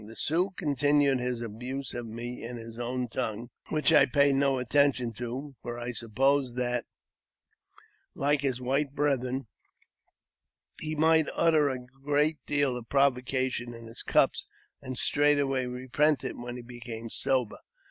The 0.03 0.15
Sioux 0.15 0.49
continued 0.57 1.19
his 1.19 1.41
abuse 1.41 1.93
of 1.93 2.07
me 2.07 2.41
in 2.43 2.55
his 2.57 2.79
own 2.79 3.07
tongue, 3.07 3.51
which 3.69 3.93
I 3.93 4.07
paid 4.07 4.33
no 4.33 4.57
attention 4.57 5.13
to, 5.19 5.53
for 5.61 5.77
I 5.77 5.91
supposed 5.91 6.55
that, 6.55 6.85
like 8.15 8.41
his 8.41 8.59
white 8.59 8.95
brethren, 8.95 9.45
he 10.79 10.95
might 10.95 11.27
utter 11.35 11.69
a 11.69 11.85
great 12.03 12.39
deal 12.47 12.75
of 12.77 12.89
provocation 12.89 13.75
in 13.75 13.85
his 13.85 14.01
cups, 14.01 14.47
and 14.81 14.97
straightway 14.97 15.67
repent 15.67 16.23
it 16.23 16.35
when 16.35 16.55
he 16.55 16.63
became 16.63 17.11
sober. 17.11 17.59